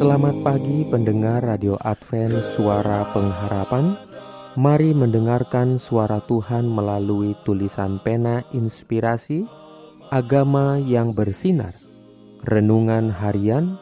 Selamat 0.00 0.32
pagi 0.40 0.80
pendengar 0.88 1.44
Radio 1.44 1.76
Advent 1.76 2.40
Suara 2.56 3.04
Pengharapan. 3.12 4.00
Mari 4.56 4.96
mendengarkan 4.96 5.76
suara 5.76 6.24
Tuhan 6.24 6.64
melalui 6.64 7.36
tulisan 7.44 8.00
pena 8.00 8.40
inspirasi 8.56 9.44
Agama 10.08 10.80
yang 10.80 11.12
bersinar. 11.12 11.76
Renungan 12.48 13.12
harian 13.12 13.76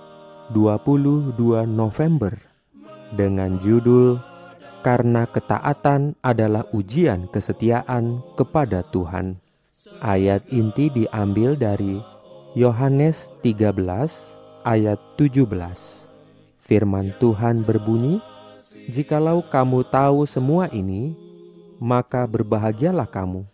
22 0.58 1.38
November 1.70 2.34
Dengan 3.14 3.62
judul 3.62 4.18
Karena 4.82 5.22
ketaatan 5.22 6.18
adalah 6.26 6.66
ujian 6.74 7.30
kesetiaan 7.30 8.26
kepada 8.34 8.82
Tuhan. 8.90 9.38
Ayat 10.02 10.42
inti 10.50 10.90
diambil 10.90 11.54
dari 11.54 12.02
Yohanes 12.58 13.30
13 13.46 13.70
ayat 14.66 14.98
17 15.14 16.07
Firman 16.68 17.16
Tuhan 17.16 17.64
berbunyi, 17.64 18.20
"Jikalau 18.92 19.40
kamu 19.40 19.88
tahu 19.88 20.28
semua 20.28 20.68
ini, 20.68 21.16
maka 21.80 22.28
berbahagialah 22.28 23.08
kamu 23.08 23.48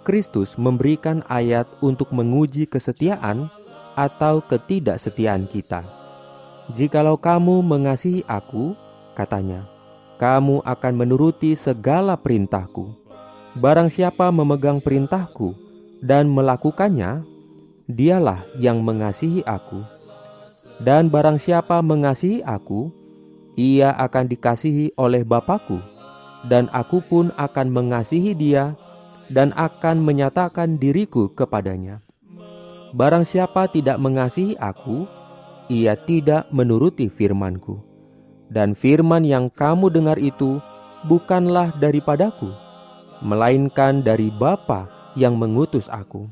Kristus 0.00 0.56
memberikan 0.56 1.20
ayat 1.28 1.68
untuk 1.84 2.08
menguji 2.14 2.64
kesetiaan 2.64 3.52
atau 4.00 4.40
ketidaksetiaan 4.40 5.44
kita. 5.44 5.84
Jikalau 6.72 7.20
kamu 7.20 7.60
mengasihi 7.60 8.24
aku, 8.24 8.72
katanya, 9.12 9.68
kamu 10.16 10.64
akan 10.64 10.92
menuruti 10.96 11.52
segala 11.52 12.16
perintahku. 12.16 12.96
Barang 13.60 13.92
siapa 13.92 14.32
memegang 14.32 14.80
perintahku 14.80 15.52
dan 16.00 16.32
melakukannya, 16.32 17.26
dialah 17.84 18.46
yang 18.56 18.80
mengasihi 18.80 19.44
aku. 19.44 19.84
Dan 20.80 21.12
barang 21.12 21.36
siapa 21.36 21.84
mengasihi 21.84 22.40
aku, 22.40 22.88
ia 23.58 23.92
akan 24.00 24.30
dikasihi 24.30 24.96
oleh 24.96 25.26
Bapakku, 25.26 25.76
dan 26.48 26.72
aku 26.72 27.04
pun 27.04 27.34
akan 27.36 27.68
mengasihi 27.68 28.32
dia 28.32 28.72
dan 29.28 29.52
akan 29.58 30.00
menyatakan 30.00 30.80
diriku 30.80 31.28
kepadanya. 31.36 32.00
Barang 32.90 33.22
siapa 33.22 33.70
tidak 33.70 34.02
mengasihi 34.02 34.58
aku, 34.58 35.06
ia 35.70 35.94
tidak 35.94 36.50
menuruti 36.50 37.06
firmanku. 37.06 37.78
Dan 38.50 38.74
firman 38.74 39.22
yang 39.22 39.46
kamu 39.46 39.94
dengar 39.94 40.18
itu 40.18 40.58
bukanlah 41.06 41.70
daripadaku, 41.78 42.50
melainkan 43.22 44.02
dari 44.02 44.26
Bapa 44.34 44.90
yang 45.14 45.38
mengutus 45.38 45.86
aku. 45.86 46.26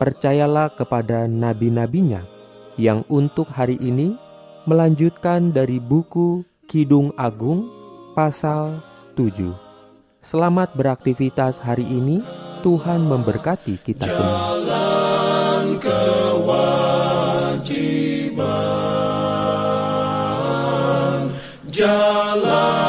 percayalah 0.02 0.74
kepada 0.74 1.30
nabi-nabinya 1.30 2.26
yang 2.74 3.06
untuk 3.06 3.46
hari 3.54 3.78
ini 3.78 4.18
melanjutkan 4.66 5.54
dari 5.54 5.78
buku 5.78 6.42
Kidung 6.66 7.14
Agung 7.22 7.70
pasal 8.18 8.82
7. 9.14 9.54
Selamat 10.26 10.74
beraktivitas 10.74 11.62
hari 11.62 11.86
ini. 11.86 12.26
Tuhan 12.66 13.06
memberkati 13.06 13.78
kita 13.82 14.06
semua. 14.06 14.58
Jalan 14.62 15.66
kewajiban, 15.82 16.82
jalan. 21.70 22.82